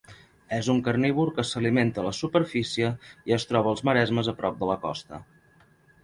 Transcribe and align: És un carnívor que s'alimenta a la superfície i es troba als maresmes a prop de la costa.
És 0.57 0.67
un 0.73 0.77
carnívor 0.85 1.29
que 1.33 1.43
s'alimenta 1.49 2.01
a 2.03 2.05
la 2.07 2.13
superfície 2.19 2.89
i 3.31 3.35
es 3.37 3.45
troba 3.49 3.71
als 3.73 3.83
maresmes 3.91 4.31
a 4.33 4.35
prop 4.39 4.57
de 4.63 4.71
la 4.71 4.79
costa. 4.87 5.21